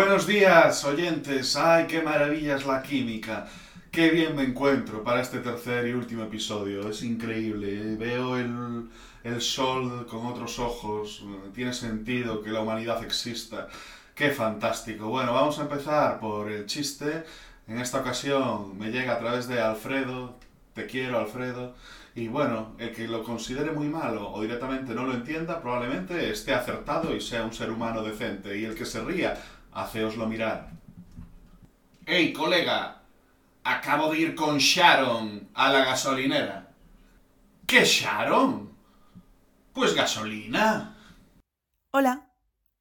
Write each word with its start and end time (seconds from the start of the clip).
Buenos 0.00 0.26
días, 0.26 0.82
oyentes. 0.86 1.56
Ay, 1.56 1.86
qué 1.86 2.00
maravilla 2.00 2.56
es 2.56 2.64
la 2.64 2.82
química. 2.82 3.46
Qué 3.90 4.08
bien 4.08 4.34
me 4.34 4.44
encuentro 4.44 5.04
para 5.04 5.20
este 5.20 5.40
tercer 5.40 5.86
y 5.88 5.92
último 5.92 6.24
episodio. 6.24 6.88
Es 6.88 7.02
increíble. 7.02 7.96
Veo 7.96 8.38
el, 8.38 8.88
el 9.24 9.42
sol 9.42 10.06
con 10.06 10.24
otros 10.24 10.58
ojos. 10.58 11.22
Tiene 11.54 11.74
sentido 11.74 12.40
que 12.40 12.48
la 12.48 12.62
humanidad 12.62 13.04
exista. 13.04 13.68
Qué 14.14 14.30
fantástico. 14.30 15.08
Bueno, 15.08 15.34
vamos 15.34 15.58
a 15.58 15.62
empezar 15.64 16.18
por 16.18 16.50
el 16.50 16.64
chiste. 16.64 17.24
En 17.68 17.78
esta 17.78 18.00
ocasión 18.00 18.78
me 18.78 18.90
llega 18.90 19.12
a 19.12 19.18
través 19.18 19.48
de 19.48 19.60
Alfredo. 19.60 20.38
Te 20.72 20.86
quiero, 20.86 21.18
Alfredo. 21.18 21.74
Y 22.14 22.28
bueno, 22.28 22.74
el 22.78 22.92
que 22.92 23.06
lo 23.06 23.22
considere 23.22 23.70
muy 23.70 23.88
malo 23.88 24.32
o 24.32 24.40
directamente 24.40 24.94
no 24.94 25.04
lo 25.04 25.12
entienda, 25.12 25.60
probablemente 25.60 26.30
esté 26.30 26.54
acertado 26.54 27.14
y 27.14 27.20
sea 27.20 27.44
un 27.44 27.52
ser 27.52 27.70
humano 27.70 28.02
decente. 28.02 28.58
Y 28.58 28.64
el 28.64 28.74
que 28.74 28.86
se 28.86 29.00
ría, 29.02 29.38
haceoslo 29.72 30.26
mirar. 30.26 30.70
¡Hey, 32.06 32.32
colega! 32.32 33.02
Acabo 33.62 34.10
de 34.10 34.18
ir 34.18 34.34
con 34.34 34.58
Sharon 34.58 35.48
a 35.54 35.70
la 35.70 35.84
gasolinera. 35.84 36.72
¿Qué 37.66 37.84
Sharon? 37.84 38.70
Pues 39.72 39.94
gasolina. 39.94 40.96
Hola, 41.92 42.30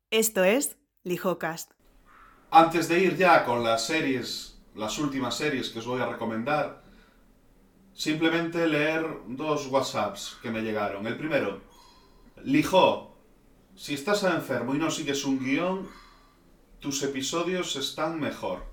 esto 0.09 0.43
es 0.43 0.77
Lijocast. 1.03 1.71
Antes 2.51 2.87
de 2.87 2.99
ir 2.99 3.17
ya 3.17 3.45
con 3.45 3.63
las 3.63 3.85
series, 3.85 4.59
las 4.75 4.97
últimas 4.97 5.35
series 5.35 5.69
que 5.69 5.79
os 5.79 5.85
voy 5.85 6.01
a 6.01 6.07
recomendar, 6.07 6.81
simplemente 7.93 8.65
leer 8.65 9.05
dos 9.27 9.67
WhatsApps 9.67 10.37
que 10.41 10.49
me 10.49 10.61
llegaron. 10.61 11.05
El 11.05 11.17
primero, 11.17 11.61
Lijo, 12.43 13.17
si 13.75 13.93
estás 13.93 14.23
enfermo 14.23 14.73
y 14.73 14.79
no 14.79 14.89
sigues 14.89 15.25
un 15.25 15.39
guion, 15.39 15.87
tus 16.79 17.03
episodios 17.03 17.75
están 17.75 18.19
mejor. 18.19 18.63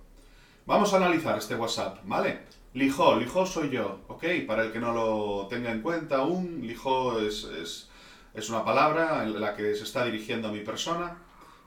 Vamos 0.64 0.92
a 0.92 0.98
analizar 0.98 1.38
este 1.38 1.56
WhatsApp, 1.56 1.98
¿vale? 2.04 2.40
Lijo, 2.72 3.16
Lijo 3.16 3.46
soy 3.46 3.70
yo, 3.70 4.00
¿ok? 4.08 4.24
Para 4.46 4.64
el 4.64 4.72
que 4.72 4.78
no 4.78 4.92
lo 4.92 5.46
tenga 5.48 5.72
en 5.72 5.82
cuenta 5.82 6.18
aún, 6.18 6.60
Lijo 6.62 7.18
es, 7.20 7.44
es, 7.44 7.88
es 8.34 8.48
una 8.48 8.64
palabra 8.64 9.24
en 9.24 9.40
la 9.40 9.56
que 9.56 9.74
se 9.74 9.82
está 9.82 10.04
dirigiendo 10.04 10.48
a 10.48 10.52
mi 10.52 10.60
persona. 10.60 11.18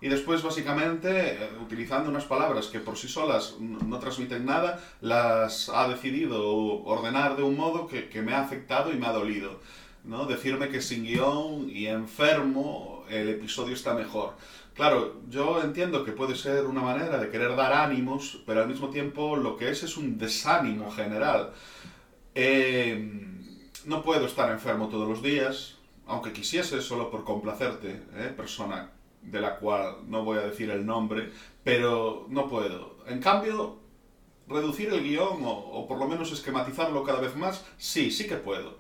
Y 0.02 0.08
después, 0.08 0.42
básicamente, 0.42 1.34
eh, 1.34 1.50
utilizando 1.62 2.10
unas 2.10 2.24
palabras 2.24 2.68
que 2.68 2.80
por 2.80 2.98
sí 2.98 3.10
solas 3.10 3.56
no 3.60 4.00
transmiten 4.00 4.46
nada, 4.46 4.82
las 5.02 5.68
ha 5.68 5.90
decidido 5.90 6.42
ordenar 6.84 7.36
de 7.36 7.44
un 7.44 7.58
modo 7.58 7.86
que, 7.86 8.08
que 8.08 8.22
me 8.22 8.34
ha 8.34 8.42
afectado 8.42 8.94
y 8.94 8.96
me 8.98 9.08
ha 9.08 9.12
dolido. 9.12 9.60
¿No? 10.10 10.26
Decirme 10.26 10.70
que 10.70 10.82
sin 10.82 11.04
guion 11.04 11.70
y 11.70 11.86
enfermo 11.86 13.06
el 13.10 13.30
episodio 13.30 13.76
está 13.76 13.94
mejor. 13.94 14.34
Claro, 14.74 15.22
yo 15.30 15.62
entiendo 15.62 16.04
que 16.04 16.14
puede 16.14 16.36
ser 16.36 16.66
una 16.66 16.82
manera 16.82 17.18
de 17.20 17.30
querer 17.30 17.56
dar 17.56 17.74
ánimos, 17.74 18.42
pero 18.46 18.62
al 18.62 18.68
mismo 18.68 18.90
tiempo 18.90 19.36
lo 19.36 19.56
que 19.56 19.70
es 19.70 19.84
es 19.84 19.98
un 19.98 20.18
desánimo 20.18 20.92
general. 20.92 21.52
Eh, 22.34 23.28
no 23.86 24.02
puedo 24.02 24.26
estar 24.26 24.52
enfermo 24.52 24.90
todos 24.90 25.08
los 25.08 25.22
días, 25.22 25.76
aunque 26.08 26.34
quisiese 26.34 26.82
solo 26.82 27.12
por 27.12 27.24
complacerte, 27.24 28.02
¿eh? 28.16 28.34
persona 28.36 28.90
de 29.22 29.42
la 29.42 29.58
cual 29.58 29.98
no 30.08 30.24
voy 30.24 30.40
a 30.40 30.42
decir 30.42 30.72
el 30.72 30.86
nombre, 30.86 31.32
pero 31.64 32.26
no 32.30 32.48
puedo. 32.50 32.98
En 33.06 33.20
cambio, 33.20 33.78
reducir 34.48 34.90
el 34.92 35.04
guion 35.04 35.44
o, 35.44 35.52
o, 35.52 35.88
por 35.88 36.00
lo 36.00 36.08
menos 36.08 36.32
esquematizarlo 36.32 37.04
cada 37.04 37.20
vez 37.20 37.36
más, 37.36 37.64
sí, 37.78 38.10
sí 38.10 38.28
que 38.28 38.38
puedo. 38.38 38.78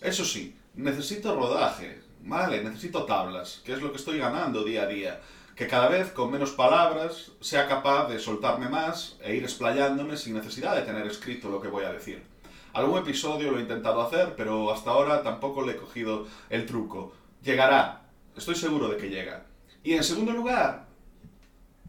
Eso 0.00 0.24
sí, 0.24 0.56
necesito 0.74 1.34
rodaje, 1.34 2.00
¿vale? 2.22 2.62
Necesito 2.62 3.04
tablas, 3.04 3.60
que 3.64 3.72
es 3.72 3.82
lo 3.82 3.90
que 3.90 3.98
estoy 3.98 4.18
ganando 4.18 4.64
día 4.64 4.82
a 4.82 4.86
día. 4.86 5.20
Que 5.54 5.68
cada 5.68 5.88
vez 5.88 6.10
con 6.10 6.32
menos 6.32 6.50
palabras 6.50 7.30
sea 7.40 7.68
capaz 7.68 8.08
de 8.08 8.18
soltarme 8.18 8.68
más 8.68 9.16
e 9.20 9.36
ir 9.36 9.44
explayándome 9.44 10.16
sin 10.16 10.34
necesidad 10.34 10.74
de 10.74 10.82
tener 10.82 11.06
escrito 11.06 11.48
lo 11.48 11.60
que 11.60 11.68
voy 11.68 11.84
a 11.84 11.92
decir. 11.92 12.24
Algún 12.72 12.98
episodio 12.98 13.52
lo 13.52 13.58
he 13.58 13.62
intentado 13.62 14.02
hacer, 14.02 14.34
pero 14.36 14.72
hasta 14.72 14.90
ahora 14.90 15.22
tampoco 15.22 15.64
le 15.64 15.72
he 15.72 15.76
cogido 15.76 16.26
el 16.50 16.66
truco. 16.66 17.12
Llegará, 17.40 18.02
estoy 18.36 18.56
seguro 18.56 18.88
de 18.88 18.96
que 18.96 19.10
llega. 19.10 19.46
Y 19.84 19.92
en 19.92 20.02
segundo 20.02 20.32
lugar, 20.32 20.86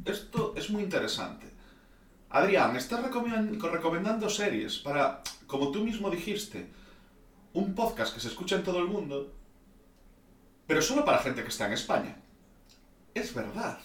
esto 0.05 0.53
es 0.55 0.69
muy 0.69 0.83
interesante. 0.83 1.47
Adrián, 2.29 2.75
estás 2.75 3.01
recomendando 3.01 4.29
series 4.29 4.77
para, 4.77 5.23
como 5.47 5.71
tú 5.71 5.83
mismo 5.83 6.11
dijiste, 6.11 6.67
un 7.55 7.73
podcast 7.73 8.13
que 8.13 8.19
se 8.19 8.27
escucha 8.27 8.57
en 8.57 8.63
todo 8.63 8.79
el 8.79 8.85
mundo, 8.85 9.33
pero 10.67 10.81
solo 10.81 11.05
para 11.05 11.19
gente 11.19 11.41
que 11.41 11.49
está 11.49 11.65
en 11.65 11.73
España. 11.73 12.17
Es 13.13 13.33
verdad. 13.33 13.79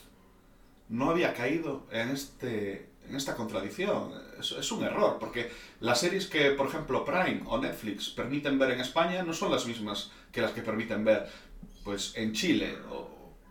No 0.89 1.11
había 1.11 1.33
caído 1.33 1.87
en, 1.93 2.11
este, 2.11 2.91
en 3.09 3.15
esta 3.15 3.37
contradicción. 3.37 4.13
Es, 4.41 4.73
un 4.73 4.83
error, 4.83 5.19
porque 5.21 5.53
las 5.79 6.01
series 6.01 6.27
que, 6.27 6.51
por 6.51 6.67
ejemplo, 6.67 7.05
Prime 7.05 7.43
o 7.47 7.59
Netflix 7.59 8.09
permiten 8.09 8.59
ver 8.59 8.73
en 8.73 8.81
España 8.81 9.23
no 9.23 9.33
son 9.33 9.53
las 9.53 9.67
mismas 9.67 10.11
que 10.33 10.41
las 10.41 10.51
que 10.51 10.63
permiten 10.63 11.05
ver 11.05 11.31
pues, 11.85 12.13
en 12.17 12.33
Chile 12.33 12.77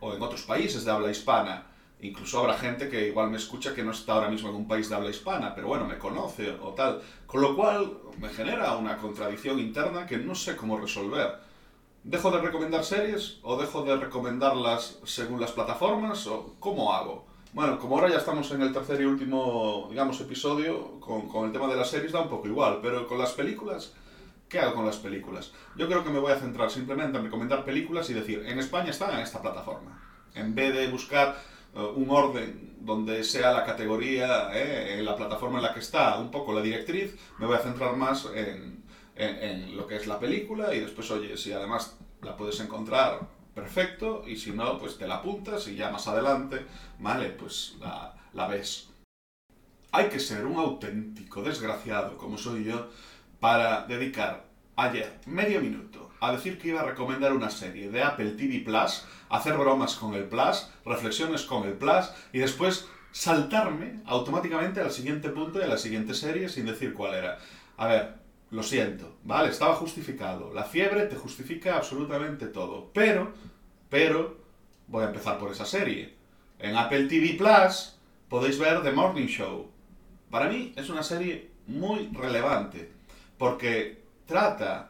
o 0.00 0.14
en 0.14 0.20
otros 0.20 0.42
países 0.42 0.84
de 0.84 0.90
habla 0.90 1.10
hispana. 1.10 1.69
Incluso 2.02 2.40
habrá 2.40 2.54
gente 2.54 2.88
que 2.88 3.08
igual 3.08 3.30
me 3.30 3.36
escucha 3.36 3.74
que 3.74 3.82
no 3.82 3.90
está 3.90 4.14
ahora 4.14 4.30
mismo 4.30 4.48
en 4.48 4.56
un 4.56 4.66
país 4.66 4.88
de 4.88 4.94
habla 4.94 5.10
hispana, 5.10 5.54
pero 5.54 5.68
bueno, 5.68 5.86
me 5.86 5.98
conoce 5.98 6.50
o 6.50 6.70
tal. 6.70 7.02
Con 7.26 7.42
lo 7.42 7.54
cual 7.54 7.92
me 8.18 8.30
genera 8.30 8.76
una 8.76 8.96
contradicción 8.96 9.58
interna 9.58 10.06
que 10.06 10.16
no 10.16 10.34
sé 10.34 10.56
cómo 10.56 10.78
resolver. 10.78 11.38
¿Dejo 12.02 12.30
de 12.30 12.40
recomendar 12.40 12.82
series 12.84 13.38
o 13.42 13.60
dejo 13.60 13.82
de 13.82 13.96
recomendarlas 13.96 14.98
según 15.04 15.40
las 15.40 15.52
plataformas 15.52 16.26
o 16.26 16.56
cómo 16.58 16.94
hago? 16.94 17.26
Bueno, 17.52 17.78
como 17.78 17.96
ahora 17.96 18.08
ya 18.08 18.18
estamos 18.18 18.50
en 18.52 18.62
el 18.62 18.72
tercer 18.72 19.02
y 19.02 19.04
último, 19.04 19.88
digamos, 19.90 20.18
episodio, 20.20 21.00
con, 21.00 21.28
con 21.28 21.46
el 21.46 21.52
tema 21.52 21.66
de 21.66 21.76
las 21.76 21.90
series 21.90 22.12
da 22.12 22.22
un 22.22 22.30
poco 22.30 22.46
igual, 22.46 22.78
pero 22.80 23.06
con 23.06 23.18
las 23.18 23.32
películas, 23.32 23.92
¿qué 24.48 24.60
hago 24.60 24.76
con 24.76 24.86
las 24.86 24.96
películas? 24.96 25.52
Yo 25.76 25.86
creo 25.88 26.02
que 26.02 26.10
me 26.10 26.20
voy 26.20 26.32
a 26.32 26.36
centrar 26.38 26.70
simplemente 26.70 27.18
en 27.18 27.24
recomendar 27.24 27.64
películas 27.64 28.08
y 28.08 28.14
decir, 28.14 28.44
en 28.46 28.58
España 28.58 28.90
están 28.90 29.12
en 29.14 29.20
esta 29.20 29.42
plataforma. 29.42 30.00
En 30.34 30.54
vez 30.54 30.72
de 30.72 30.86
buscar 30.86 31.36
un 31.74 32.10
orden 32.10 32.76
donde 32.80 33.22
sea 33.24 33.52
la 33.52 33.64
categoría, 33.64 34.50
eh, 34.52 35.02
la 35.02 35.16
plataforma 35.16 35.58
en 35.58 35.64
la 35.64 35.74
que 35.74 35.80
está, 35.80 36.18
un 36.18 36.30
poco 36.30 36.52
la 36.52 36.62
directriz, 36.62 37.14
me 37.38 37.46
voy 37.46 37.56
a 37.56 37.60
centrar 37.60 37.94
más 37.96 38.26
en, 38.34 38.82
en, 39.14 39.42
en, 39.42 39.76
lo 39.76 39.86
que 39.86 39.96
es 39.96 40.06
la 40.06 40.18
película 40.18 40.74
y 40.74 40.80
después, 40.80 41.10
oye, 41.10 41.36
si 41.36 41.52
además 41.52 41.96
la 42.22 42.36
puedes 42.36 42.58
encontrar, 42.60 43.20
perfecto, 43.54 44.24
y 44.26 44.36
si 44.36 44.52
no, 44.52 44.78
pues 44.78 44.98
te 44.98 45.06
la 45.06 45.16
apuntas 45.16 45.68
y 45.68 45.76
ya 45.76 45.90
más 45.90 46.08
adelante, 46.08 46.64
vale, 46.98 47.30
pues 47.30 47.76
la, 47.80 48.14
la 48.32 48.46
ves. 48.48 48.88
Hay 49.92 50.08
que 50.08 50.20
ser 50.20 50.46
un 50.46 50.56
auténtico 50.56 51.42
desgraciado, 51.42 52.16
como 52.16 52.38
soy 52.38 52.64
yo, 52.64 52.88
para 53.40 53.86
dedicar 53.86 54.44
ayer 54.76 55.20
medio 55.26 55.60
minuto 55.60 56.09
a 56.20 56.32
decir 56.32 56.58
que 56.58 56.68
iba 56.68 56.80
a 56.80 56.84
recomendar 56.84 57.32
una 57.32 57.50
serie 57.50 57.90
de 57.90 58.02
Apple 58.02 58.32
TV 58.32 58.60
Plus, 58.60 59.04
hacer 59.28 59.56
bromas 59.56 59.94
con 59.94 60.14
el 60.14 60.24
Plus, 60.24 60.68
reflexiones 60.84 61.42
con 61.42 61.66
el 61.66 61.74
Plus 61.74 62.10
y 62.32 62.38
después 62.38 62.86
saltarme 63.12 64.00
automáticamente 64.06 64.80
al 64.80 64.90
siguiente 64.90 65.30
punto 65.30 65.58
y 65.58 65.62
a 65.62 65.66
la 65.66 65.78
siguiente 65.78 66.14
serie 66.14 66.48
sin 66.48 66.66
decir 66.66 66.92
cuál 66.92 67.14
era. 67.14 67.38
A 67.76 67.86
ver, 67.86 68.14
lo 68.50 68.62
siento, 68.62 69.16
¿vale? 69.24 69.48
Estaba 69.48 69.74
justificado. 69.74 70.52
La 70.52 70.64
fiebre 70.64 71.06
te 71.06 71.16
justifica 71.16 71.76
absolutamente 71.76 72.46
todo. 72.46 72.90
Pero, 72.92 73.32
pero, 73.88 74.36
voy 74.88 75.04
a 75.04 75.08
empezar 75.08 75.38
por 75.38 75.50
esa 75.50 75.64
serie. 75.64 76.14
En 76.58 76.76
Apple 76.76 77.06
TV 77.06 77.34
Plus 77.38 77.96
podéis 78.28 78.58
ver 78.58 78.82
The 78.82 78.92
Morning 78.92 79.26
Show. 79.26 79.70
Para 80.30 80.48
mí 80.48 80.72
es 80.76 80.90
una 80.90 81.02
serie 81.02 81.50
muy 81.66 82.10
relevante 82.12 82.90
porque 83.38 84.02
trata 84.26 84.89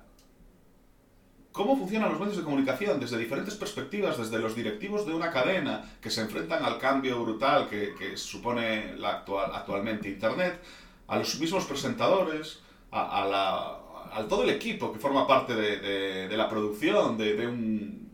cómo 1.53 1.77
funcionan 1.77 2.11
los 2.11 2.21
medios 2.21 2.37
de 2.37 2.45
comunicación 2.45 3.01
desde 3.01 3.19
diferentes 3.19 3.55
perspectivas, 3.55 4.19
desde 4.19 4.39
los 4.39 4.55
directivos 4.55 5.07
de 5.07 5.15
una 5.15 5.31
cadena 5.31 5.91
que 6.01 6.11
se 6.11 6.21
enfrentan 6.21 6.65
al 6.65 6.79
cambio 6.79 7.23
brutal 7.23 7.69
que, 7.69 8.17
supone 8.17 8.97
la 8.97 9.11
actual, 9.11 9.51
actualmente 9.55 10.09
Internet, 10.09 10.61
a 11.09 11.19
los 11.19 11.39
mismos 11.41 11.65
presentadores, 11.65 12.61
a, 12.91 13.23
a, 13.23 13.27
la, 13.27 14.27
todo 14.29 14.45
el 14.45 14.51
equipo 14.51 14.93
que 14.93 14.99
forma 14.99 15.27
parte 15.27 15.55
de, 15.55 15.79
de, 15.79 16.29
de 16.29 16.37
la 16.37 16.49
producción 16.49 17.19
de, 17.19 17.35
de, 17.35 17.47
un, 17.47 18.09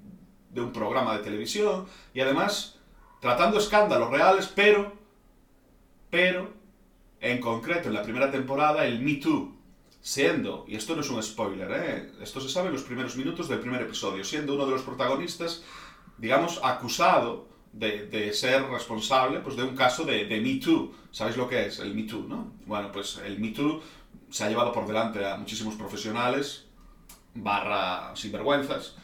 de 0.50 0.60
un 0.60 0.72
programa 0.72 1.16
de 1.16 1.22
televisión 1.22 1.86
y 2.14 2.20
además 2.20 2.78
tratando 3.20 3.58
escándalos 3.58 4.10
reales, 4.10 4.50
pero, 4.54 4.92
pero, 6.10 6.52
en 7.20 7.40
concreto 7.40 7.88
en 7.88 7.94
la 7.94 8.02
primera 8.02 8.30
temporada, 8.30 8.86
el 8.86 9.00
Me 9.00 9.14
Too, 9.14 9.55
siendo, 10.06 10.64
y 10.68 10.76
esto 10.76 10.94
no 10.94 11.00
es 11.00 11.10
un 11.10 11.20
spoiler, 11.20 11.68
¿eh? 11.72 12.12
esto 12.22 12.40
se 12.40 12.48
sabe 12.48 12.68
en 12.68 12.74
los 12.74 12.84
primeros 12.84 13.16
minutos 13.16 13.48
del 13.48 13.58
primer 13.58 13.82
episodio, 13.82 14.22
siendo 14.22 14.54
uno 14.54 14.64
de 14.64 14.70
los 14.70 14.82
protagonistas, 14.82 15.64
digamos, 16.16 16.60
acusado 16.62 17.48
de, 17.72 18.06
de 18.06 18.32
ser 18.32 18.62
responsable 18.68 19.40
pues, 19.40 19.56
de 19.56 19.64
un 19.64 19.74
caso 19.74 20.04
de, 20.04 20.26
de 20.26 20.40
Me 20.40 20.60
Too. 20.60 20.94
¿Sabéis 21.10 21.36
lo 21.36 21.48
que 21.48 21.66
es 21.66 21.80
el 21.80 21.92
Me 21.92 22.04
Too, 22.04 22.24
no? 22.28 22.52
Bueno, 22.66 22.92
pues 22.92 23.20
el 23.24 23.40
Me 23.40 23.48
Too 23.48 23.82
se 24.30 24.44
ha 24.44 24.48
llevado 24.48 24.72
por 24.72 24.86
delante 24.86 25.26
a 25.26 25.36
muchísimos 25.38 25.74
profesionales, 25.74 26.66
barra 27.34 28.14
sinvergüenzas, 28.14 28.94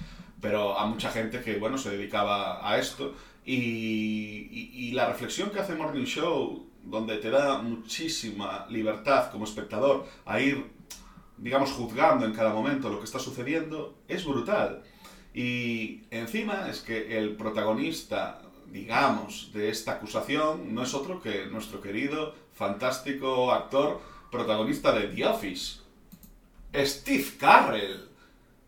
pero 0.41 0.79
a 0.79 0.87
mucha 0.87 1.11
gente 1.11 1.41
que, 1.41 1.59
bueno, 1.59 1.79
se 1.79 1.91
dedicaba 1.91 2.69
a 2.69 2.79
esto 2.79 3.13
y, 3.45 4.93
la 4.93 5.09
reflexión 5.09 5.51
que 5.51 5.59
hace 5.59 5.75
Morning 5.75 6.05
Show, 6.05 6.65
donde 6.85 7.17
te 7.17 7.31
da 7.31 7.59
muchísima 7.59 8.67
libertad 8.71 9.33
como 9.33 9.47
espectador 9.47 10.07
a 10.27 10.39
ir, 10.39 10.65
digamos, 11.43 11.73
juzgando 11.73 12.25
en 12.25 12.33
cada 12.33 12.53
momento 12.53 12.89
lo 12.89 12.99
que 13.01 13.05
está 13.05 13.19
sucediendo, 13.19 13.99
es 14.07 14.25
brutal. 14.25 14.83
Y 15.35 16.03
encima 16.11 16.69
es 16.71 16.81
que 16.81 17.19
el 17.19 17.37
protagonista, 17.37 18.41
digamos, 18.71 19.51
de 19.53 19.69
esta 19.69 19.93
acusación 19.93 20.73
no 20.73 20.85
es 20.85 20.95
otro 20.95 21.21
que 21.21 21.47
nuestro 21.47 21.81
querido, 21.81 22.35
fantástico 22.55 23.53
actor 23.53 24.01
protagonista 24.31 24.93
de 24.93 25.09
The 25.09 25.27
Office, 25.27 25.81
Steve 26.75 27.27
Carrell, 27.39 28.09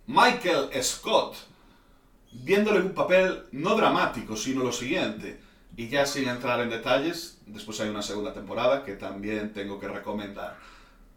Michael 0.06 0.70
Scott, 0.82 1.36
viéndole 2.32 2.80
un 2.80 2.92
papel 2.92 3.44
no 3.52 3.76
dramático, 3.76 4.36
sino 4.36 4.64
lo 4.64 4.72
siguiente. 4.72 5.40
Y 5.76 5.88
ya 5.88 6.06
sin 6.06 6.28
entrar 6.28 6.60
en 6.60 6.70
detalles, 6.70 7.40
después 7.46 7.80
hay 7.80 7.88
una 7.88 8.02
segunda 8.02 8.32
temporada 8.32 8.84
que 8.84 8.94
también 8.94 9.52
tengo 9.52 9.78
que 9.78 9.88
recomendar. 9.88 10.58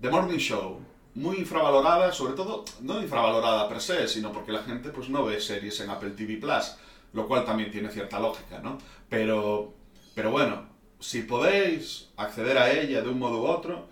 The 0.02 0.10
Morning 0.10 0.38
Show, 0.38 0.80
muy 1.18 1.38
infravalorada, 1.38 2.12
sobre 2.12 2.34
todo 2.34 2.64
no 2.82 3.02
infravalorada 3.02 3.68
per 3.68 3.82
se, 3.82 4.08
sino 4.08 4.32
porque 4.32 4.52
la 4.52 4.62
gente 4.62 4.92
pues 4.92 5.10
no 5.10 5.26
ve 5.26 5.42
series 5.42 5.80
en 5.80 5.90
Apple 5.90 6.12
TV 6.12 6.38
Plus, 6.38 6.76
lo 7.14 7.28
cual 7.28 7.44
también 7.44 7.72
tiene 7.72 7.90
cierta 7.90 8.20
lógica, 8.20 8.60
¿no? 8.60 8.78
Pero, 9.10 9.74
pero 10.14 10.30
bueno, 10.30 10.68
si 11.00 11.24
podéis 11.24 12.10
acceder 12.18 12.60
a 12.60 12.72
ella 12.72 13.02
de 13.02 13.10
un 13.10 13.18
modo 13.18 13.42
u 13.42 13.48
otro, 13.48 13.88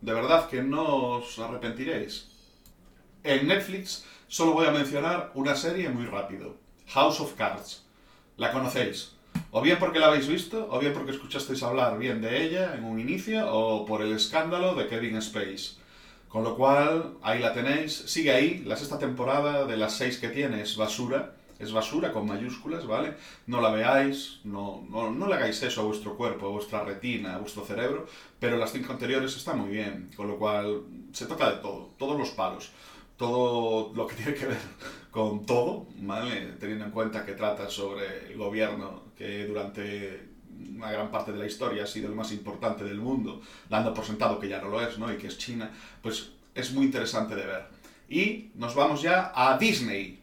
de 0.00 0.14
verdad 0.14 0.48
que 0.48 0.62
no 0.62 1.18
os 1.18 1.38
arrepentiréis. 1.38 2.28
En 3.24 3.48
Netflix 3.48 4.06
solo 4.26 4.52
voy 4.52 4.66
a 4.66 4.70
mencionar 4.70 5.32
una 5.34 5.56
serie 5.56 5.90
muy 5.90 6.06
rápido. 6.06 6.56
House 6.86 7.20
of 7.20 7.34
Cards. 7.34 7.84
¿La 8.38 8.52
conocéis? 8.52 9.12
O 9.50 9.60
bien 9.60 9.78
porque 9.78 9.98
la 9.98 10.06
habéis 10.06 10.28
visto, 10.28 10.66
o 10.70 10.78
bien 10.78 10.94
porque 10.94 11.10
escuchasteis 11.10 11.62
hablar 11.62 11.98
bien 11.98 12.22
de 12.22 12.42
ella 12.42 12.74
en 12.74 12.84
un 12.84 12.98
inicio, 12.98 13.52
o 13.52 13.84
por 13.84 14.00
el 14.00 14.12
escándalo 14.12 14.74
de 14.74 14.88
Kevin 14.88 15.16
Space. 15.16 15.78
Con 16.30 16.44
lo 16.44 16.56
cual, 16.56 17.16
ahí 17.22 17.40
la 17.40 17.52
tenéis. 17.52 17.92
Sigue 18.06 18.32
ahí. 18.32 18.62
La 18.64 18.76
sexta 18.76 18.98
temporada 18.98 19.66
de 19.66 19.76
las 19.76 19.96
seis 19.96 20.18
que 20.18 20.28
tiene 20.28 20.62
es 20.62 20.76
basura. 20.76 21.34
Es 21.58 21.72
basura 21.72 22.10
con 22.10 22.26
mayúsculas, 22.26 22.86
¿vale? 22.86 23.16
No 23.46 23.60
la 23.60 23.70
veáis, 23.70 24.40
no, 24.44 24.86
no, 24.88 25.10
no 25.10 25.26
le 25.26 25.34
hagáis 25.34 25.62
eso 25.62 25.82
a 25.82 25.84
vuestro 25.84 26.16
cuerpo, 26.16 26.46
a 26.46 26.50
vuestra 26.50 26.84
retina, 26.84 27.34
a 27.34 27.38
vuestro 27.38 27.66
cerebro, 27.66 28.06
pero 28.38 28.56
las 28.56 28.72
cinco 28.72 28.94
anteriores 28.94 29.36
están 29.36 29.58
muy 29.58 29.68
bien, 29.68 30.10
con 30.16 30.26
lo 30.26 30.38
cual 30.38 30.84
se 31.12 31.26
toca 31.26 31.50
de 31.50 31.58
todo, 31.58 31.90
todos 31.98 32.18
los 32.18 32.30
palos 32.30 32.70
todo 33.20 33.92
lo 33.94 34.06
que 34.06 34.14
tiene 34.20 34.34
que 34.34 34.46
ver 34.46 34.58
con 35.10 35.44
todo, 35.44 35.86
¿vale? 35.98 36.54
Teniendo 36.58 36.86
en 36.86 36.90
cuenta 36.90 37.26
que 37.26 37.34
trata 37.34 37.68
sobre 37.68 38.32
el 38.32 38.38
gobierno 38.38 39.02
que 39.14 39.44
durante 39.44 40.29
una 40.76 40.90
gran 40.90 41.10
parte 41.10 41.32
de 41.32 41.38
la 41.38 41.46
historia 41.46 41.84
ha 41.84 41.86
sido 41.86 42.08
el 42.08 42.14
más 42.14 42.32
importante 42.32 42.84
del 42.84 42.98
mundo, 42.98 43.40
dando 43.68 43.92
por 43.94 44.04
sentado 44.04 44.38
que 44.38 44.48
ya 44.48 44.60
no 44.60 44.68
lo 44.68 44.80
es, 44.80 44.98
¿no? 44.98 45.12
Y 45.12 45.16
que 45.16 45.26
es 45.26 45.38
China, 45.38 45.70
pues 46.02 46.30
es 46.54 46.72
muy 46.72 46.86
interesante 46.86 47.34
de 47.34 47.46
ver. 47.46 47.68
Y 48.08 48.50
nos 48.54 48.74
vamos 48.74 49.02
ya 49.02 49.32
a 49.34 49.56
Disney. 49.56 50.20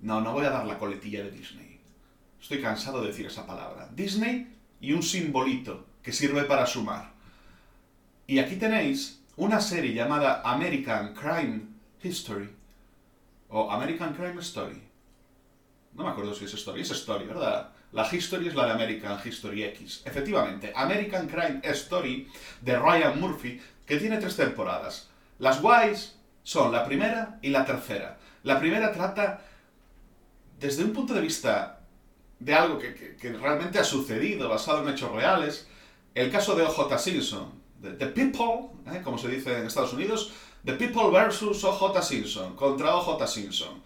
No, 0.00 0.20
no 0.20 0.32
voy 0.32 0.44
a 0.44 0.50
dar 0.50 0.66
la 0.66 0.78
coletilla 0.78 1.24
de 1.24 1.30
Disney. 1.30 1.80
Estoy 2.40 2.60
cansado 2.60 3.00
de 3.00 3.08
decir 3.08 3.26
esa 3.26 3.46
palabra. 3.46 3.88
Disney 3.94 4.48
y 4.80 4.92
un 4.92 5.02
simbolito 5.02 5.86
que 6.02 6.12
sirve 6.12 6.44
para 6.44 6.66
sumar. 6.66 7.12
Y 8.26 8.38
aquí 8.40 8.56
tenéis 8.56 9.22
una 9.36 9.60
serie 9.60 9.94
llamada 9.94 10.42
American 10.44 11.14
Crime 11.14 11.62
History. 12.02 12.50
O 13.48 13.70
American 13.70 14.14
Crime 14.14 14.40
Story. 14.40 14.82
No 15.94 16.04
me 16.04 16.10
acuerdo 16.10 16.34
si 16.34 16.46
es 16.46 16.54
Story. 16.54 16.82
Es 16.82 16.90
Story, 16.90 17.26
¿verdad? 17.26 17.71
La 17.92 18.08
History 18.10 18.48
es 18.48 18.54
la 18.54 18.66
de 18.66 18.72
American 18.72 19.18
History 19.22 19.64
X. 19.64 20.02
Efectivamente, 20.04 20.72
American 20.74 21.28
Crime 21.28 21.60
Story 21.62 22.28
de 22.60 22.78
Ryan 22.78 23.20
Murphy, 23.20 23.60
que 23.86 23.98
tiene 23.98 24.18
tres 24.18 24.36
temporadas. 24.36 25.08
Las 25.38 25.60
guays 25.60 26.16
son 26.42 26.72
la 26.72 26.84
primera 26.84 27.38
y 27.42 27.50
la 27.50 27.64
tercera. 27.64 28.18
La 28.44 28.58
primera 28.58 28.92
trata 28.92 29.42
desde 30.58 30.84
un 30.84 30.92
punto 30.92 31.12
de 31.12 31.20
vista 31.20 31.80
de 32.38 32.54
algo 32.54 32.78
que, 32.78 33.16
realmente 33.40 33.78
ha 33.78 33.84
sucedido, 33.84 34.48
basado 34.48 34.82
en 34.82 34.94
hechos 34.94 35.12
reales, 35.12 35.68
el 36.14 36.30
caso 36.30 36.54
de 36.54 36.62
O.J. 36.62 36.98
Simpson, 36.98 37.52
The 37.80 38.06
People, 38.06 38.70
¿eh? 38.92 39.00
como 39.02 39.18
se 39.18 39.28
dice 39.28 39.58
en 39.58 39.66
Estados 39.66 39.92
Unidos, 39.92 40.32
The 40.64 40.74
People 40.74 41.10
versus 41.10 41.64
OJ 41.64 42.02
Simpson, 42.02 42.54
contra 42.54 42.94
OJ 42.94 43.26
Simpson. 43.26 43.82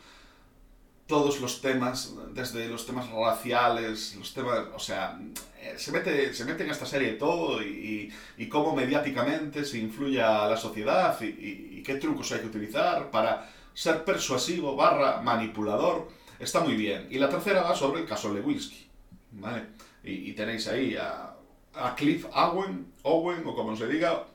Todos 1.06 1.40
los 1.40 1.60
temas, 1.60 2.14
desde 2.32 2.68
los 2.68 2.84
temas 2.84 3.08
raciales, 3.10 4.16
los 4.16 4.34
temas, 4.34 4.66
o 4.74 4.78
sea, 4.78 5.18
eh, 5.60 5.74
se 5.76 5.92
mete, 5.92 6.34
se 6.34 6.44
mete 6.44 6.64
en 6.64 6.70
esta 6.70 6.84
serie 6.84 7.12
todo 7.12 7.62
y, 7.62 8.12
y, 8.36 8.48
cómo 8.48 8.74
mediáticamente 8.74 9.64
se 9.64 9.78
influye 9.78 10.20
a 10.20 10.48
la 10.48 10.56
sociedad 10.56 11.16
y, 11.20 11.78
y, 11.78 11.82
qué 11.84 11.94
trucos 11.94 12.32
hay 12.32 12.40
que 12.40 12.46
utilizar 12.46 13.10
para 13.12 13.48
ser 13.72 14.04
persuasivo 14.04 14.74
barra 14.74 15.20
manipulador. 15.22 16.08
Está 16.40 16.60
muy 16.60 16.74
bien. 16.74 17.06
Y 17.08 17.18
la 17.18 17.28
tercera 17.28 17.62
va 17.62 17.76
sobre 17.76 18.00
el 18.00 18.06
caso 18.06 18.34
Lewinsky. 18.34 18.88
¿vale? 19.32 19.62
Y, 20.02 20.32
tenéis 20.32 20.66
ahí 20.66 20.96
a, 20.96 21.36
a 21.74 21.94
Cliff 21.94 22.26
Owen, 22.34 22.92
Owen, 23.02 23.42
o 23.46 23.54
como 23.54 23.76
se 23.76 23.86
diga, 23.86 24.26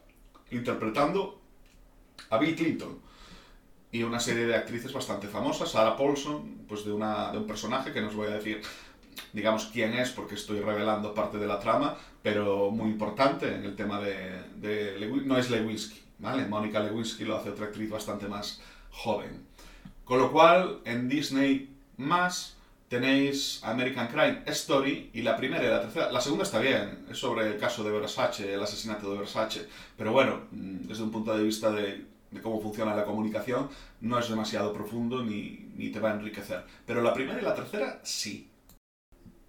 interpretando 0.52 1.42
a 2.30 2.38
Bill 2.38 2.56
Clinton 2.56 3.11
y 3.92 4.04
una 4.04 4.20
serie 4.20 4.46
de 4.46 4.56
actrices 4.56 4.94
bastante 4.94 5.28
famosas, 5.28 5.72
Sarah 5.72 5.98
Paulson, 5.98 6.66
pues 6.68 6.86
de, 6.86 6.92
una, 6.92 7.32
de 7.32 7.38
un 7.40 7.48
personaje 7.48 7.92
que 7.92 8.02
no 8.02 8.08
os 8.08 8.16
voy 8.16 8.28
a 8.28 8.36
decir, 8.36 8.62
digamos, 9.34 9.66
quién 9.66 9.94
es, 9.94 10.12
porque 10.12 10.36
estoy 10.36 10.62
revelando 10.62 11.14
parte 11.14 11.38
de 11.38 11.48
la 11.48 11.60
trama, 11.60 11.98
pero 12.24 12.72
muy 12.72 12.90
importante 12.90 13.54
en 13.54 13.66
el 13.66 13.76
tema 13.76 14.00
de, 14.00 14.44
de 14.58 15.22
no 15.26 15.38
es 15.38 15.50
Lewinsky, 15.50 16.02
¿vale? 16.20 16.46
Mónica 16.46 16.80
Lewinsky 16.80 17.26
lo 17.26 17.36
hace 17.36 17.50
otra 17.50 17.66
actriz 17.66 17.90
bastante 17.90 18.28
más 18.28 18.62
joven. 18.92 19.46
Con 20.06 20.20
lo 20.20 20.32
cual, 20.32 20.80
en 20.86 21.10
Disney 21.10 21.70
más 21.98 22.56
tenéis 22.88 23.62
American 23.64 24.08
Crime 24.08 24.42
Story 24.48 25.12
y 25.14 25.22
la 25.22 25.38
primera 25.38 25.64
y 25.64 25.68
la 25.68 25.82
tercera. 25.82 26.12
La 26.12 26.20
segunda 26.20 26.44
está 26.44 26.60
bien, 26.60 27.06
es 27.10 27.18
sobre 27.18 27.48
el 27.48 27.58
caso 27.58 27.84
de 27.86 27.92
Versace, 27.92 28.54
el 28.54 28.62
asesinato 28.62 29.12
de 29.12 29.20
Versace, 29.20 29.68
pero 29.98 30.12
bueno, 30.12 30.42
mm, 30.52 30.88
desde 30.88 31.04
un 31.04 31.12
punto 31.12 31.36
de 31.36 31.44
vista 31.44 31.72
de 31.72 32.11
de 32.32 32.42
cómo 32.42 32.62
funciona 32.62 32.96
la 32.96 33.06
comunicación, 33.06 33.70
no 34.00 34.18
es 34.18 34.30
demasiado 34.30 34.74
profundo 34.74 35.24
ni, 35.24 35.70
ni 35.76 35.90
te 35.90 36.00
va 36.00 36.12
a 36.12 36.16
enriquecer. 36.16 36.66
Pero 36.86 37.02
la 37.02 37.14
primera 37.14 37.40
y 37.40 37.44
la 37.44 37.54
tercera 37.54 38.00
sí. 38.04 38.50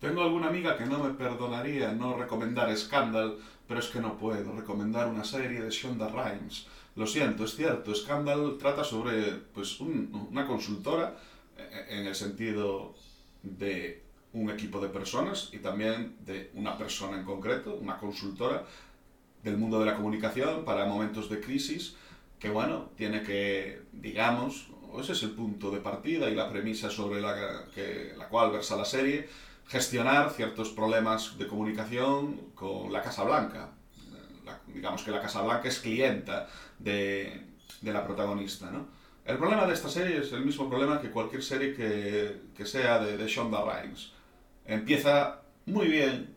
Tengo 0.01 0.23
alguna 0.23 0.49
amiga 0.49 0.77
que 0.77 0.85
no 0.85 0.99
me 0.99 1.15
perdonaría 1.15 1.93
no 1.93 2.17
recomendar 2.17 2.77
Scandal, 2.77 3.39
pero 3.69 3.79
es 3.79 3.87
que 3.87 4.01
no 4.01 4.19
puedo 4.19 4.53
recomendar 4.53 5.07
una 5.07 5.23
serie 5.23 5.63
de 5.63 5.71
Shonda 5.71 6.09
Rhimes. 6.09 6.67
Lo 6.97 7.07
siento, 7.07 7.45
es 7.45 7.55
cierto, 7.55 7.95
Scandal 7.95 8.59
trata 8.59 8.83
sobre 8.83 9.33
pues, 9.55 9.81
una 9.81 10.47
consultora 10.47 11.17
eh, 11.57 11.87
en 11.91 12.07
el 12.07 12.15
sentido 12.17 12.95
de 13.43 14.03
un 14.33 14.51
equipo 14.51 14.81
de 14.81 14.89
personas 14.89 15.51
y 15.53 15.59
también 15.59 16.17
de 16.27 16.51
una 16.55 16.77
persona 16.77 17.17
en 17.17 17.25
concreto, 17.25 17.79
una 17.81 17.97
consultora 17.97 18.65
del 19.43 19.57
mundo 19.57 19.79
de 19.79 19.87
la 19.87 19.97
comunicación 19.97 20.65
para 20.65 20.85
momentos 20.87 21.29
de 21.29 21.41
crisis 21.41 21.97
que 22.43 22.51
bueno, 22.51 22.91
tiene 22.97 23.23
que, 23.23 23.83
digamos, 23.93 24.67
ese 25.01 25.13
es 25.13 25.23
el 25.23 25.31
punto 25.31 25.71
de 25.71 25.79
partida 25.79 26.29
y 26.29 26.35
la 26.35 26.51
premisa 26.51 26.91
sobre 26.91 27.21
la, 27.21 27.67
que, 27.73 28.15
la 28.19 28.27
cual 28.27 28.51
versa 28.51 28.77
la 28.77 28.85
serie, 28.85 29.29
gestionar 29.69 30.29
ciertos 30.31 30.71
problemas 30.71 31.39
de 31.39 31.47
comunicación 31.47 32.51
con 32.57 32.93
la 32.93 33.01
Casa 33.01 33.23
Blanca. 33.23 33.71
digamos 34.67 35.05
que 35.05 35.13
la 35.13 35.23
Casa 35.23 35.41
Blanca 35.43 35.69
es 35.69 35.79
clienta 35.79 36.49
de, 36.81 37.47
de 37.81 37.93
la 37.93 38.05
protagonista, 38.05 38.73
¿no? 38.73 38.89
El 39.25 39.39
problema 39.39 39.65
de 39.65 39.75
esta 39.75 39.89
serie 39.89 40.19
es 40.19 40.33
el 40.33 40.45
mismo 40.45 40.69
problema 40.69 41.01
que 41.01 41.13
cualquier 41.13 41.45
serie 41.45 41.73
que, 41.77 42.41
que 42.57 42.67
sea 42.67 42.99
de, 42.99 43.17
de 43.17 43.29
Shonda 43.29 43.63
Rhimes. 43.63 44.11
Empieza 44.67 45.43
muy 45.67 45.87
bien, 45.87 46.35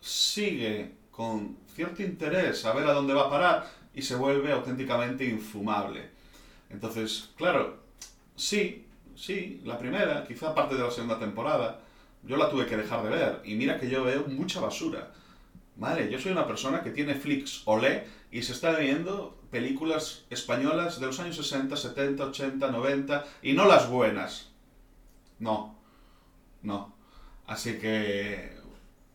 sigue 0.00 0.94
con 1.10 1.58
cierto 1.74 2.02
interés 2.02 2.64
a 2.64 2.72
ver 2.72 2.88
a 2.88 2.94
dónde 2.94 3.12
va 3.12 3.26
a 3.26 3.30
parar, 3.30 3.77
y 3.94 4.02
se 4.02 4.16
vuelve 4.16 4.52
auténticamente 4.52 5.24
infumable. 5.24 6.10
Entonces, 6.70 7.30
claro, 7.36 7.78
sí, 8.36 8.86
sí, 9.16 9.60
la 9.64 9.78
primera, 9.78 10.24
quizá 10.26 10.54
parte 10.54 10.74
de 10.74 10.82
la 10.82 10.90
segunda 10.90 11.18
temporada, 11.18 11.80
yo 12.22 12.36
la 12.36 12.50
tuve 12.50 12.66
que 12.66 12.76
dejar 12.76 13.02
de 13.02 13.10
ver. 13.10 13.40
Y 13.44 13.54
mira 13.54 13.78
que 13.78 13.88
yo 13.88 14.04
veo 14.04 14.24
mucha 14.26 14.60
basura. 14.60 15.12
Vale, 15.76 16.10
yo 16.10 16.18
soy 16.18 16.32
una 16.32 16.46
persona 16.46 16.82
que 16.82 16.90
tiene 16.90 17.14
Flix 17.14 17.62
Olé 17.64 18.04
y 18.30 18.42
se 18.42 18.52
está 18.52 18.76
viendo 18.76 19.40
películas 19.50 20.24
españolas 20.28 21.00
de 21.00 21.06
los 21.06 21.18
años 21.20 21.36
60, 21.36 21.76
70, 21.76 22.24
80, 22.26 22.70
90 22.70 23.24
y 23.42 23.52
no 23.52 23.64
las 23.64 23.88
buenas. 23.88 24.50
No, 25.38 25.78
no. 26.62 26.94
Así 27.46 27.78
que, 27.78 28.56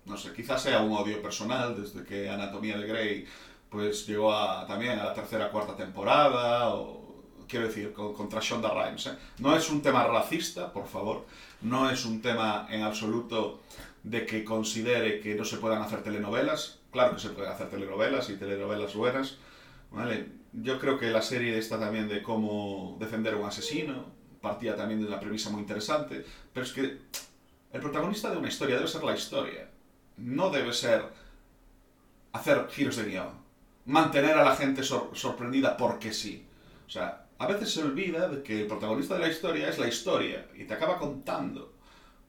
no 0.05 0.17
sé, 0.17 0.33
quizás 0.33 0.63
sea 0.63 0.81
un 0.81 0.93
odio 0.93 1.21
personal 1.21 1.79
desde 1.79 2.03
que 2.03 2.29
Anatomía 2.29 2.77
de 2.77 2.87
Grey 2.87 3.25
pues 3.73 4.05
llegó 4.05 4.31
a, 4.31 4.67
también 4.67 4.99
a 4.99 5.05
la 5.05 5.13
tercera 5.15 5.49
cuarta 5.49 5.75
temporada, 5.75 6.69
o 6.75 7.23
quiero 7.47 7.65
decir, 7.65 7.91
con, 7.91 8.13
contra 8.13 8.39
Shonda 8.39 8.69
Rhimes. 8.69 9.07
¿eh? 9.07 9.17
No 9.39 9.57
es 9.57 9.67
un 9.71 9.81
tema 9.81 10.05
racista, 10.05 10.71
por 10.71 10.87
favor, 10.87 11.25
no 11.61 11.89
es 11.89 12.05
un 12.05 12.21
tema 12.21 12.67
en 12.69 12.83
absoluto 12.83 13.61
de 14.03 14.27
que 14.27 14.43
considere 14.43 15.19
que 15.19 15.33
no 15.33 15.43
se 15.43 15.57
puedan 15.57 15.81
hacer 15.81 16.03
telenovelas. 16.03 16.81
Claro 16.91 17.15
que 17.15 17.21
se 17.21 17.29
pueden 17.29 17.51
hacer 17.51 17.71
telenovelas 17.71 18.29
y 18.29 18.35
telenovelas 18.35 18.93
buenas. 18.93 19.37
¿vale? 19.89 20.27
Yo 20.51 20.79
creo 20.79 20.99
que 20.99 21.09
la 21.09 21.23
serie 21.23 21.57
está 21.57 21.79
también 21.79 22.07
de 22.07 22.21
cómo 22.21 22.95
defender 22.99 23.33
a 23.33 23.37
un 23.37 23.45
asesino, 23.47 24.05
partía 24.39 24.75
también 24.75 25.01
de 25.01 25.07
una 25.07 25.19
premisa 25.19 25.49
muy 25.49 25.61
interesante, 25.61 26.23
pero 26.53 26.63
es 26.63 26.73
que 26.73 26.99
el 27.71 27.81
protagonista 27.81 28.29
de 28.29 28.37
una 28.37 28.49
historia 28.49 28.75
debe 28.75 28.87
ser 28.87 29.03
la 29.03 29.15
historia, 29.15 29.67
no 30.17 30.51
debe 30.51 30.73
ser 30.73 31.05
hacer 32.33 32.67
giros 32.69 32.97
de 32.97 33.05
guion, 33.05 33.42
mantener 33.85 34.37
a 34.37 34.43
la 34.43 34.55
gente 34.55 34.83
sorprendida 34.83 35.77
porque 35.77 36.13
sí. 36.13 36.45
O 36.87 36.89
sea, 36.89 37.25
a 37.37 37.47
veces 37.47 37.73
se 37.73 37.83
olvida 37.83 38.27
de 38.27 38.43
que 38.43 38.61
el 38.61 38.67
protagonista 38.67 39.15
de 39.15 39.21
la 39.21 39.29
historia 39.29 39.69
es 39.69 39.79
la 39.79 39.87
historia 39.87 40.47
y 40.55 40.65
te 40.65 40.73
acaba 40.73 40.97
contando, 40.97 41.73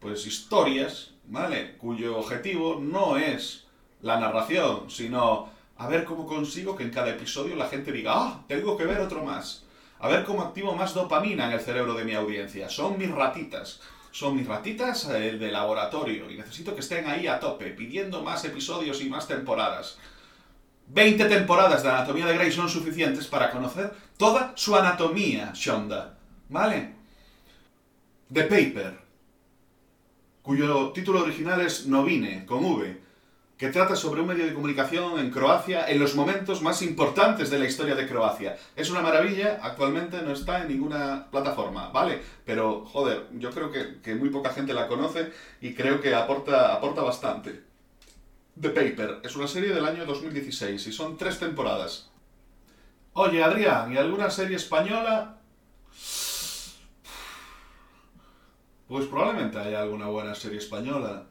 pues, 0.00 0.26
historias, 0.26 1.12
¿vale? 1.26 1.76
Cuyo 1.76 2.18
objetivo 2.18 2.80
no 2.80 3.16
es 3.16 3.66
la 4.02 4.18
narración, 4.18 4.90
sino 4.90 5.49
a 5.76 5.88
ver 5.88 6.04
cómo 6.04 6.26
consigo 6.26 6.76
que 6.76 6.84
en 6.84 6.90
cada 6.90 7.11
episodio 7.11 7.56
la 7.56 7.68
gente 7.68 7.92
diga, 7.92 8.12
ah, 8.14 8.44
tengo 8.46 8.76
que 8.76 8.84
ver 8.84 9.00
otro 9.00 9.25
más. 9.25 9.64
A 9.99 10.08
ver 10.08 10.25
cómo 10.25 10.42
activo 10.42 10.75
más 10.75 10.94
dopamina 10.94 11.46
en 11.46 11.52
el 11.52 11.61
cerebro 11.61 11.94
de 11.94 12.04
mi 12.04 12.14
audiencia. 12.14 12.68
Son 12.68 12.99
mis 12.99 13.11
ratitas. 13.11 13.80
Son 14.11 14.37
mis 14.37 14.46
ratitas 14.46 15.08
eh, 15.08 15.32
de 15.32 15.50
laboratorio 15.50 16.30
y 16.30 16.37
necesito 16.37 16.75
que 16.75 16.80
estén 16.80 17.06
ahí 17.08 17.26
a 17.26 17.40
tope, 17.40 17.70
pidiendo 17.70 18.23
más 18.23 18.44
episodios 18.44 19.00
y 19.00 19.08
más 19.08 19.26
temporadas. 19.26 19.99
20 20.88 21.25
temporadas 21.26 21.83
de 21.83 21.91
Anatomía 21.91 22.26
de 22.26 22.35
Grey 22.35 22.53
son 22.53 22.69
suficientes 22.69 23.26
para 23.26 23.50
conocer 23.50 23.93
toda 24.17 24.53
su 24.55 24.76
anatomía, 24.76 25.53
Shonda. 25.55 26.19
¿Vale? 26.49 26.95
The 28.33 28.43
Paper, 28.45 28.99
cuyo 30.43 30.91
título 30.91 31.23
original 31.23 31.61
es 31.61 31.87
Novine, 31.87 32.45
con 32.47 32.64
V, 32.64 33.00
que 33.57 33.69
trata 33.69 33.95
sobre 33.95 34.21
un 34.21 34.26
medio 34.26 34.47
de 34.47 34.55
comunicación 34.55 35.19
en 35.19 35.31
Croacia 35.31 35.88
en 35.88 35.99
los 35.99 36.14
momentos 36.14 36.61
más 36.61 36.83
importantes 36.83 37.50
de 37.50 37.59
la 37.59 37.67
historia 37.67 37.95
de 37.95 38.09
Croacia. 38.09 38.57
Es 38.75 38.91
una 38.91 39.00
maravilla, 39.00 39.61
actualmente 39.62 40.21
no 40.23 40.33
está 40.33 40.62
en 40.62 40.69
ninguna 40.69 41.29
plataforma, 41.31 41.91
¿vale? 41.91 42.21
Pero, 42.45 42.85
joder, 42.85 43.29
yo 43.38 43.50
creo 43.50 43.71
que, 43.71 44.14
muy 44.14 44.31
poca 44.31 44.50
gente 44.50 44.75
la 44.75 44.88
conoce 44.88 45.33
y 45.61 45.75
creo 45.75 46.00
que 46.00 46.14
aporta, 46.14 46.75
aporta 46.75 47.03
bastante. 47.03 47.62
The 48.61 48.70
Paper 48.70 49.20
es 49.25 49.34
una 49.37 49.49
serie 49.49 49.75
del 49.75 49.84
año 49.84 50.06
2016 50.06 50.87
y 50.87 50.92
son 50.92 51.16
tres 51.16 51.38
temporadas. 51.38 52.11
Oye, 53.14 53.42
Adrián, 53.42 53.92
¿y 53.92 53.96
alguna 53.96 54.30
serie 54.30 54.56
española? 54.56 55.40
Pues 58.88 59.06
probablemente 59.06 59.58
haya 59.58 59.82
alguna 59.82 60.06
buena 60.06 60.34
serie 60.34 60.58
española 60.58 61.26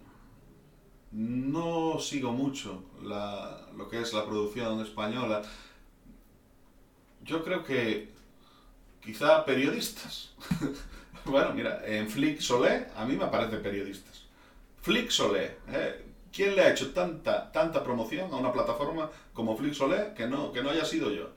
no 1.13 1.99
sigo 1.99 2.31
mucho 2.31 2.83
lo 3.03 3.87
que 3.89 4.01
es 4.01 4.13
la 4.13 4.25
producción 4.25 4.81
española. 4.81 5.43
Yo 7.23 7.43
creo 7.43 7.63
que 7.63 8.09
quizá 8.99 9.45
periodistas. 9.45 10.33
bueno, 11.25 11.53
mira, 11.53 11.83
en 11.85 12.09
Flick 12.09 12.39
Solé 12.39 12.87
a 12.95 13.05
mí 13.05 13.15
me 13.15 13.25
aparecen 13.25 13.61
periodistas. 13.61 14.23
Flick 14.81 15.11
Solé, 15.11 15.57
¿eh? 15.67 16.03
¿Quién 16.33 16.55
le 16.55 16.61
ha 16.61 16.71
hecho 16.71 16.91
tanta, 16.91 17.51
tanta 17.51 17.83
promoción 17.83 18.33
a 18.33 18.37
una 18.37 18.51
plataforma 18.51 19.09
como 19.33 19.55
Flick 19.55 19.73
Solé 19.73 20.13
que 20.15 20.27
no, 20.27 20.51
que 20.51 20.63
no 20.63 20.71
haya 20.71 20.85
sido 20.85 21.11
yo? 21.11 21.29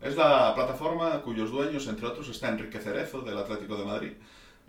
Es 0.00 0.16
la 0.16 0.54
plataforma 0.54 1.20
cuyos 1.20 1.50
dueños, 1.50 1.86
entre 1.86 2.06
otros, 2.06 2.28
está 2.28 2.48
Enrique 2.48 2.78
Cerezo 2.78 3.20
del 3.20 3.38
Atlético 3.38 3.76
de 3.76 3.84
Madrid 3.84 4.12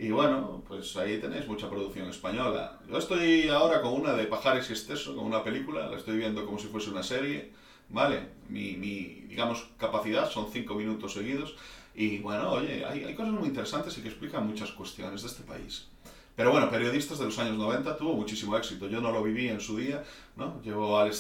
y 0.02 0.10
bueno, 0.10 0.64
pues 0.68 0.96
ahí 0.98 1.20
tenéis 1.20 1.48
mucha 1.48 1.70
producción 1.70 2.10
española. 2.10 2.80
Yo 2.90 2.98
estoy 2.98 3.50
ahora 3.50 3.82
con 3.82 3.94
una 3.94 4.14
de 4.14 4.26
Pajares 4.26 4.68
y 4.72 4.74
Esteso, 4.74 5.16
con 5.16 5.26
una 5.26 5.44
película, 5.44 5.88
la 5.88 5.98
estoy 5.98 6.18
viendo 6.18 6.44
como 6.44 6.58
si 6.58 6.68
fuese 6.70 6.90
una 6.90 7.04
serie, 7.04 7.52
¿vale? 7.90 8.30
Mi, 8.50 8.74
mi 8.78 9.26
digamos, 9.28 9.68
capacidad 9.78 10.28
son 10.28 10.52
cinco 10.52 10.74
minutos 10.74 11.14
seguidos. 11.14 11.56
Y 11.94 12.18
bueno, 12.18 12.52
oye, 12.52 12.84
hay, 12.84 13.04
hay 13.04 13.14
cosas 13.14 13.34
muy 13.34 13.50
interesantes 13.50 13.96
y 13.98 14.02
que 14.02 14.08
explican 14.08 14.48
muchas 14.48 14.72
cuestiones 14.72 15.22
de 15.22 15.28
este 15.28 15.44
país. 15.44 15.88
Pero 16.36 16.52
bueno, 16.52 16.70
periodistas 16.70 17.20
de 17.20 17.26
los 17.26 17.38
años 17.40 17.58
90 17.58 17.98
tuvo 17.98 18.14
muchísimo 18.14 18.58
éxito. 18.58 18.88
Yo 18.88 19.02
no 19.02 19.12
lo 19.12 19.22
viví 19.22 19.50
en 19.50 19.60
su 19.60 19.78
día, 19.78 20.04
¿no? 20.36 20.62
Llevo 20.62 20.98
al, 20.98 21.12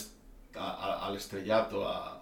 al 0.55 1.15
estrellato 1.15 1.87
a, 1.87 2.21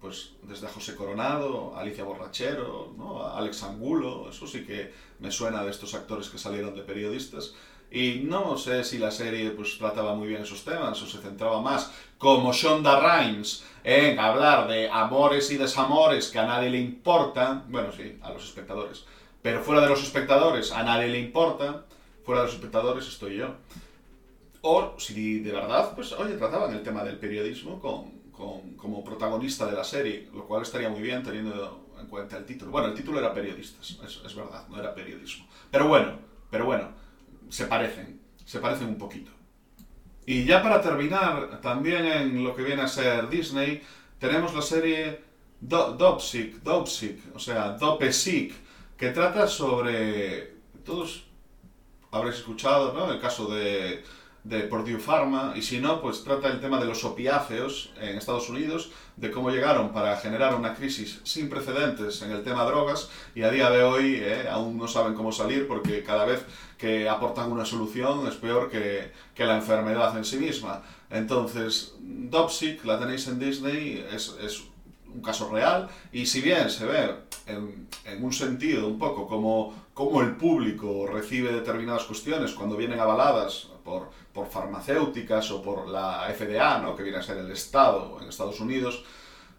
pues 0.00 0.32
desde 0.42 0.68
José 0.68 0.94
Coronado, 0.94 1.74
Alicia 1.76 2.04
Borrachero, 2.04 2.92
¿no? 2.96 3.22
a 3.22 3.38
Alex 3.38 3.62
Angulo, 3.62 4.28
eso 4.30 4.46
sí 4.46 4.64
que 4.64 4.92
me 5.18 5.30
suena 5.30 5.64
de 5.64 5.70
estos 5.70 5.94
actores 5.94 6.28
que 6.28 6.38
salieron 6.38 6.74
de 6.74 6.82
periodistas. 6.82 7.54
Y 7.90 8.20
no 8.24 8.58
sé 8.58 8.84
si 8.84 8.98
la 8.98 9.10
serie 9.10 9.50
pues 9.50 9.78
trataba 9.78 10.14
muy 10.14 10.28
bien 10.28 10.42
esos 10.42 10.64
temas 10.64 11.00
o 11.02 11.06
se 11.06 11.18
centraba 11.18 11.60
más, 11.60 11.92
como 12.18 12.52
Shonda 12.52 13.00
Rhimes, 13.00 13.64
en 13.84 14.18
hablar 14.18 14.68
de 14.68 14.90
amores 14.90 15.50
y 15.50 15.56
desamores 15.56 16.28
que 16.28 16.38
a 16.38 16.46
nadie 16.46 16.70
le 16.70 16.78
importan, 16.78 17.64
bueno 17.68 17.92
sí, 17.92 18.18
a 18.22 18.30
los 18.32 18.44
espectadores, 18.44 19.04
pero 19.40 19.62
fuera 19.62 19.80
de 19.80 19.88
los 19.88 20.02
espectadores 20.02 20.72
a 20.72 20.82
nadie 20.82 21.08
le 21.08 21.20
importa, 21.20 21.84
fuera 22.26 22.40
de 22.40 22.48
los 22.48 22.56
espectadores 22.56 23.06
estoy 23.06 23.36
yo. 23.36 23.54
O 24.62 24.96
si 24.98 25.38
de 25.38 25.52
verdad, 25.52 25.94
pues 25.94 26.12
oye, 26.12 26.34
trataban 26.34 26.74
el 26.74 26.82
tema 26.82 27.04
del 27.04 27.18
periodismo 27.18 27.80
con, 27.80 28.74
como 28.76 29.04
protagonista 29.04 29.64
de 29.64 29.72
la 29.72 29.84
serie, 29.84 30.28
lo 30.34 30.44
cual 30.44 30.62
estaría 30.62 30.88
muy 30.88 31.02
bien 31.02 31.22
teniendo 31.22 31.86
en 31.98 32.06
cuenta 32.08 32.36
el 32.36 32.44
título. 32.44 32.72
Bueno, 32.72 32.88
el 32.88 32.94
título 32.94 33.20
era 33.20 33.32
periodistas, 33.32 33.98
es, 34.04 34.34
verdad, 34.34 34.66
no 34.68 34.78
era 34.78 34.92
periodismo. 34.92 35.46
Pero 35.70 35.86
bueno, 35.86 36.18
pero 36.50 36.66
bueno, 36.66 36.88
se 37.48 37.66
parecen, 37.66 38.20
se 38.44 38.58
parecen 38.58 38.88
un 38.88 38.98
poquito. 38.98 39.30
Y 40.26 40.44
ya 40.44 40.60
para 40.60 40.80
terminar, 40.82 41.60
también 41.60 42.04
en 42.04 42.42
lo 42.42 42.56
que 42.56 42.64
viene 42.64 42.82
a 42.82 42.88
ser 42.88 43.28
Disney, 43.28 43.80
tenemos 44.18 44.52
la 44.52 44.62
serie 44.62 45.20
Do 45.60 45.92
Dopsic, 45.92 46.60
o 47.34 47.38
sea, 47.38 47.70
Dopesic, 47.70 48.52
que 48.96 49.10
trata 49.10 49.46
sobre... 49.46 50.56
Todos 50.84 51.26
habréis 52.16 52.36
escuchado, 52.36 52.92
¿no? 52.92 53.12
El 53.12 53.20
caso 53.20 53.46
de 53.46 54.02
de 54.48 54.60
Purdue 54.60 54.98
Pharma, 54.98 55.54
y 55.56 55.62
si 55.62 55.80
no, 55.80 56.00
pues 56.00 56.22
trata 56.22 56.46
el 56.46 56.60
tema 56.60 56.78
de 56.78 56.86
los 56.86 57.02
opiáceos 57.04 57.90
en 58.00 58.16
Estados 58.16 58.48
Unidos, 58.48 58.90
de 59.16 59.32
cómo 59.32 59.50
llegaron 59.50 59.92
para 59.92 60.16
generar 60.18 60.54
una 60.54 60.74
crisis 60.74 61.20
sin 61.24 61.48
precedentes 61.48 62.22
en 62.22 62.30
el 62.30 62.44
tema 62.44 62.64
drogas, 62.64 63.10
y 63.34 63.42
a 63.42 63.50
día 63.50 63.70
de 63.70 63.82
hoy 63.82 64.20
eh, 64.22 64.46
aún 64.48 64.78
no 64.78 64.86
saben 64.86 65.14
cómo 65.14 65.32
salir 65.32 65.66
porque 65.66 66.04
cada 66.04 66.24
vez 66.24 66.44
que 66.78 67.08
aportan 67.08 67.50
una 67.50 67.64
solución 67.64 68.24
es 68.28 68.34
peor 68.34 68.70
que, 68.70 69.10
que 69.34 69.44
la 69.44 69.56
enfermedad 69.56 70.16
en 70.16 70.24
sí 70.24 70.36
misma. 70.36 70.82
Entonces, 71.10 71.94
Dopsic, 72.00 72.84
la 72.84 73.00
tenéis 73.00 73.26
en 73.26 73.40
Disney, 73.40 74.06
es, 74.12 74.36
es 74.40 74.62
un 75.12 75.22
caso 75.22 75.50
real, 75.50 75.88
y 76.12 76.24
si 76.26 76.40
bien 76.40 76.70
se 76.70 76.86
ve 76.86 77.16
en, 77.46 77.88
en 78.04 78.24
un 78.24 78.32
sentido 78.32 78.86
un 78.86 78.98
poco 79.00 79.26
como, 79.26 79.74
como 79.96 80.20
el 80.20 80.36
público 80.36 81.06
recibe 81.10 81.50
determinadas 81.50 82.04
cuestiones 82.04 82.52
cuando 82.52 82.76
vienen 82.76 83.00
avaladas 83.00 83.68
por, 83.82 84.10
por 84.30 84.46
farmacéuticas 84.46 85.50
o 85.52 85.62
por 85.62 85.88
la 85.88 86.30
FDA, 86.36 86.80
¿no? 86.80 86.94
que 86.94 87.02
viene 87.02 87.16
a 87.16 87.22
ser 87.22 87.38
el 87.38 87.50
Estado 87.50 88.18
en 88.20 88.28
Estados 88.28 88.60
Unidos, 88.60 89.04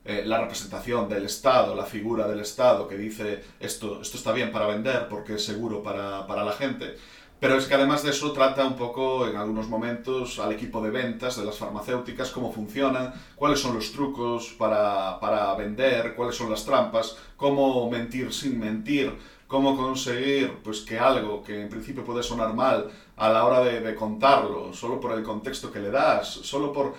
eh, 0.05 0.21
la 0.27 0.39
representación 0.39 1.09
del 1.09 1.25
Estado, 1.25 1.73
la 1.73 1.87
figura 1.87 2.27
del 2.27 2.41
Estado 2.41 2.87
que 2.87 2.97
dice 2.97 3.43
esto, 3.59 3.99
esto 3.99 4.17
está 4.17 4.31
bien 4.31 4.51
para 4.51 4.67
vender 4.67 5.07
porque 5.09 5.33
es 5.33 5.43
seguro 5.43 5.81
para, 5.81 6.27
para 6.27 6.45
la 6.45 6.51
gente. 6.51 6.95
Pero 7.39 7.55
es 7.55 7.65
que 7.65 7.75
además 7.75 8.03
de 8.03 8.09
eso 8.11 8.31
trata 8.31 8.65
un 8.65 8.75
poco 8.75 9.27
en 9.27 9.37
algunos 9.37 9.67
momentos 9.67 10.39
al 10.39 10.51
equipo 10.51 10.81
de 10.81 10.89
ventas 10.89 11.37
de 11.37 11.45
las 11.45 11.57
farmacéuticas, 11.57 12.31
cómo 12.31 12.51
funcionan, 12.51 13.13
cuáles 13.35 13.59
son 13.59 13.75
los 13.75 13.91
trucos 13.91 14.55
para, 14.57 15.19
para 15.19 15.53
vender, 15.55 16.15
cuáles 16.15 16.35
son 16.35 16.49
las 16.49 16.65
trampas, 16.65 17.15
cómo 17.35 17.89
mentir 17.91 18.33
sin 18.33 18.59
mentir, 18.59 19.15
cómo 19.47 19.77
conseguir 19.77 20.59
pues 20.63 20.81
que 20.81 20.99
algo 20.99 21.41
que 21.41 21.61
en 21.61 21.69
principio 21.69 22.03
puede 22.03 22.21
sonar 22.21 22.53
mal 22.53 22.91
a 23.15 23.29
la 23.29 23.45
hora 23.45 23.61
de, 23.61 23.95
contarlo, 23.95 24.73
solo 24.73 24.99
por 24.99 25.13
el 25.13 25.23
contexto 25.23 25.71
que 25.71 25.79
le 25.79 25.89
das, 25.89 26.27
solo 26.27 26.71
por 26.71 26.93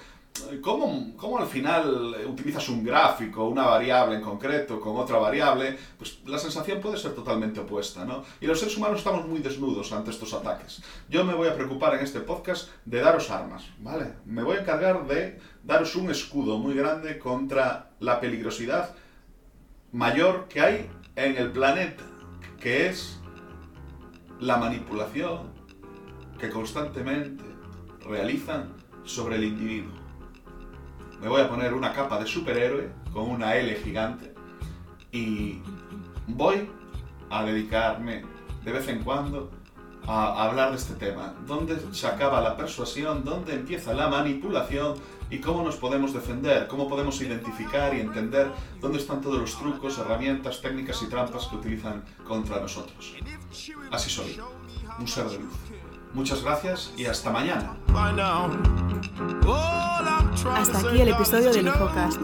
cómo, 0.63 1.13
cómo, 1.17 1.39
al 1.39 1.47
final 1.47 2.17
utilizas 2.27 2.69
un 2.71 2.83
gráfico, 2.83 3.45
una 3.45 3.67
variable 3.67 4.17
en 4.17 4.23
concreto 4.23 4.81
con 4.81 4.97
otra 4.97 5.19
variable, 5.19 5.77
pues 5.97 6.21
la 6.27 6.39
sensación 6.39 6.81
puede 6.81 6.97
ser 6.97 7.15
totalmente 7.15 7.61
opuesta, 7.61 8.05
¿no? 8.05 8.25
Y 8.41 8.47
los 8.47 8.59
seres 8.59 8.77
humanos 8.77 8.99
estamos 8.99 9.27
muy 9.27 9.41
desnudos 9.41 9.93
ante 9.93 10.11
estos 10.11 10.33
ataques. 10.33 10.83
Yo 11.09 11.25
me 11.25 11.35
voy 11.35 11.49
a 11.49 11.55
preocupar 11.55 11.95
en 11.95 12.01
este 12.01 12.21
podcast 12.21 12.71
de 12.85 13.01
daros 13.01 13.31
armas, 13.31 13.65
¿vale? 13.79 14.15
Me 14.25 14.43
voy 14.43 14.57
a 14.57 14.61
encargar 14.61 15.07
de 15.07 15.39
daros 15.63 15.95
un 15.95 16.11
escudo 16.11 16.59
muy 16.59 16.75
grande 16.75 17.19
contra 17.19 17.91
la 18.01 18.19
peligrosidad 18.19 18.95
mayor 19.93 20.47
que 20.49 20.61
hay 20.61 20.91
en 21.15 21.37
el 21.37 21.51
planeta 21.51 22.05
que 22.61 22.89
es 22.89 23.21
la 24.41 24.57
manipulación 24.57 25.53
que 26.39 26.51
constantemente 26.51 27.45
realizan 28.07 28.73
sobre 29.05 29.37
el 29.37 29.45
individuo. 29.45 29.93
Me 31.21 31.29
voy 31.29 31.41
a 31.41 31.49
poner 31.49 31.75
una 31.75 31.93
capa 31.93 32.19
de 32.19 32.27
superhéroe 32.27 32.91
con 33.13 33.29
una 33.29 33.57
L 33.57 33.75
gigante 33.77 34.35
y 35.11 35.61
voy 36.27 36.69
a 37.31 37.45
dedicarme 37.45 38.23
de 38.65 38.73
vez 38.73 38.89
en 38.89 39.03
cuando 39.03 39.51
a 40.09 40.45
hablar 40.45 40.71
de 40.71 40.77
este 40.77 40.95
tema. 40.95 41.35
¿Dónde 41.47 41.79
se 41.93 42.07
acaba 42.07 42.41
la 42.41 42.57
persuasión? 42.57 43.25
¿Dónde 43.25 43.55
empieza 43.55 43.93
la 43.93 44.09
manipulación? 44.09 44.95
¿Y 45.31 45.39
cómo 45.41 45.63
nos 45.63 45.77
podemos 45.77 46.15
defender? 46.15 46.67
¿Cómo 46.67 46.89
podemos 46.89 47.21
identificar 47.21 47.95
y 47.95 48.01
entender 48.01 48.51
dónde 48.81 48.99
están 48.99 49.21
todos 49.21 49.39
los 49.39 49.59
trucos, 49.59 49.99
herramientas, 49.99 50.63
técnicas 50.63 51.03
y 51.03 51.09
trampas 51.09 51.47
que 51.47 51.57
utilizan 51.57 52.03
contra 52.27 52.59
nosotros? 52.59 53.15
Así 53.91 54.09
soy, 54.09 54.41
un 54.99 55.07
ser 55.07 55.27
de 55.27 55.41
luz. 55.41 55.53
Muchas 56.15 56.43
gracias 56.43 56.95
y 56.97 57.05
hasta 57.05 57.31
mañana. 57.31 57.77
Hasta 60.55 60.79
aquí 60.79 61.03
el 61.03 61.09
episodio 61.09 61.53
de 61.53 61.63
Lijocast. 61.63 62.19